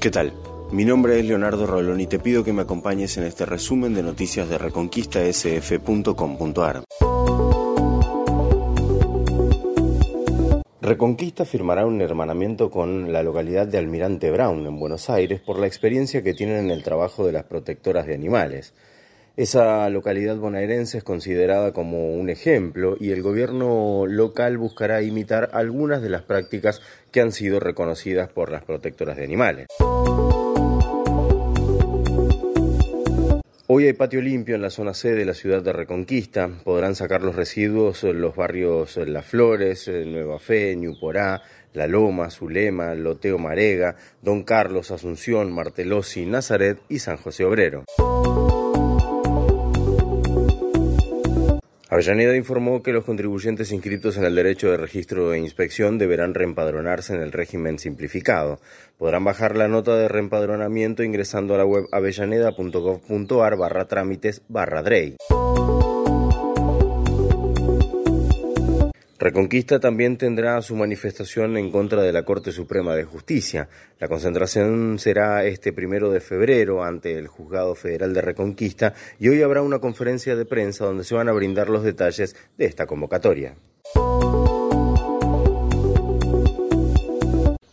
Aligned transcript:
¿Qué 0.00 0.10
tal? 0.12 0.32
Mi 0.70 0.84
nombre 0.84 1.18
es 1.18 1.26
Leonardo 1.26 1.66
Rolón 1.66 2.00
y 2.00 2.06
te 2.06 2.20
pido 2.20 2.44
que 2.44 2.52
me 2.52 2.62
acompañes 2.62 3.16
en 3.16 3.24
este 3.24 3.44
resumen 3.44 3.94
de 3.94 4.04
noticias 4.04 4.48
de 4.48 4.56
reconquistasf.com.ar. 4.56 6.84
Reconquista 10.80 11.44
firmará 11.44 11.84
un 11.84 12.00
hermanamiento 12.00 12.70
con 12.70 13.12
la 13.12 13.24
localidad 13.24 13.66
de 13.66 13.78
Almirante 13.78 14.30
Brown 14.30 14.64
en 14.68 14.78
Buenos 14.78 15.10
Aires 15.10 15.40
por 15.40 15.58
la 15.58 15.66
experiencia 15.66 16.22
que 16.22 16.32
tienen 16.32 16.66
en 16.66 16.70
el 16.70 16.84
trabajo 16.84 17.26
de 17.26 17.32
las 17.32 17.42
protectoras 17.42 18.06
de 18.06 18.14
animales. 18.14 18.74
Esa 19.38 19.88
localidad 19.88 20.36
bonaerense 20.36 20.98
es 20.98 21.04
considerada 21.04 21.72
como 21.72 22.12
un 22.12 22.28
ejemplo 22.28 22.96
y 22.98 23.12
el 23.12 23.22
gobierno 23.22 24.04
local 24.04 24.58
buscará 24.58 25.00
imitar 25.00 25.50
algunas 25.52 26.02
de 26.02 26.10
las 26.10 26.22
prácticas 26.22 26.82
que 27.12 27.20
han 27.20 27.30
sido 27.30 27.60
reconocidas 27.60 28.28
por 28.28 28.50
las 28.50 28.64
protectoras 28.64 29.16
de 29.16 29.22
animales. 29.22 29.68
Hoy 33.68 33.86
hay 33.86 33.92
patio 33.92 34.20
limpio 34.20 34.56
en 34.56 34.62
la 34.62 34.70
zona 34.70 34.92
C 34.92 35.12
de 35.12 35.24
la 35.24 35.34
ciudad 35.34 35.62
de 35.62 35.72
Reconquista. 35.72 36.50
Podrán 36.64 36.96
sacar 36.96 37.22
los 37.22 37.36
residuos 37.36 38.02
los 38.02 38.34
barrios 38.34 38.96
Las 38.96 39.24
Flores, 39.24 39.86
Nueva 39.86 40.40
Fe, 40.40 40.74
Ñuporá, 40.74 41.42
La 41.74 41.86
Loma, 41.86 42.28
Zulema, 42.30 42.92
Loteo 42.96 43.38
Marega, 43.38 43.94
Don 44.20 44.42
Carlos, 44.42 44.90
Asunción, 44.90 45.52
Martelosi, 45.52 46.26
Nazaret 46.26 46.80
y 46.88 46.98
San 46.98 47.18
José 47.18 47.44
Obrero. 47.44 47.84
Avellaneda 51.90 52.36
informó 52.36 52.82
que 52.82 52.92
los 52.92 53.04
contribuyentes 53.04 53.72
inscritos 53.72 54.18
en 54.18 54.24
el 54.24 54.34
derecho 54.34 54.70
de 54.70 54.76
registro 54.76 55.32
e 55.32 55.38
inspección 55.38 55.96
deberán 55.96 56.34
reempadronarse 56.34 57.14
en 57.14 57.22
el 57.22 57.32
régimen 57.32 57.78
simplificado. 57.78 58.60
Podrán 58.98 59.24
bajar 59.24 59.56
la 59.56 59.68
nota 59.68 59.96
de 59.96 60.06
reempadronamiento 60.06 61.02
ingresando 61.02 61.54
a 61.54 61.58
la 61.58 61.64
web 61.64 61.86
avellaneda.gov.ar 61.90 63.56
barra 63.56 63.86
trámites 63.86 64.42
barra 64.48 64.82
DREI. 64.82 65.16
Reconquista 69.18 69.80
también 69.80 70.16
tendrá 70.16 70.62
su 70.62 70.76
manifestación 70.76 71.56
en 71.56 71.72
contra 71.72 72.02
de 72.02 72.12
la 72.12 72.22
Corte 72.22 72.52
Suprema 72.52 72.94
de 72.94 73.02
Justicia. 73.02 73.68
La 73.98 74.06
concentración 74.06 75.00
será 75.00 75.44
este 75.44 75.72
primero 75.72 76.12
de 76.12 76.20
febrero 76.20 76.84
ante 76.84 77.18
el 77.18 77.26
Juzgado 77.26 77.74
Federal 77.74 78.14
de 78.14 78.20
Reconquista 78.20 78.94
y 79.18 79.28
hoy 79.28 79.42
habrá 79.42 79.62
una 79.62 79.80
conferencia 79.80 80.36
de 80.36 80.44
prensa 80.44 80.84
donde 80.84 81.02
se 81.02 81.16
van 81.16 81.28
a 81.28 81.32
brindar 81.32 81.68
los 81.68 81.82
detalles 81.82 82.36
de 82.56 82.66
esta 82.66 82.86
convocatoria. 82.86 83.56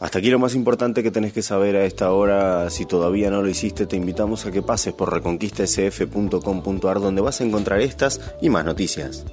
Hasta 0.00 0.18
aquí 0.18 0.30
lo 0.30 0.38
más 0.38 0.54
importante 0.54 1.02
que 1.02 1.10
tenés 1.10 1.34
que 1.34 1.42
saber 1.42 1.76
a 1.76 1.84
esta 1.84 2.10
hora. 2.12 2.70
Si 2.70 2.86
todavía 2.86 3.28
no 3.28 3.42
lo 3.42 3.50
hiciste, 3.50 3.84
te 3.84 3.96
invitamos 3.96 4.46
a 4.46 4.50
que 4.50 4.62
pases 4.62 4.94
por 4.94 5.12
reconquistasf.com.ar 5.12 7.00
donde 7.00 7.20
vas 7.20 7.42
a 7.42 7.44
encontrar 7.44 7.82
estas 7.82 8.20
y 8.40 8.48
más 8.48 8.64
noticias. 8.64 9.26